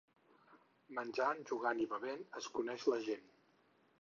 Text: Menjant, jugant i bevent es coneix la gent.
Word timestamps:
Menjant, 0.99 1.43
jugant 1.51 1.83
i 1.85 1.87
bevent 1.93 2.25
es 2.41 2.49
coneix 2.57 2.89
la 2.95 2.99
gent. 3.11 3.31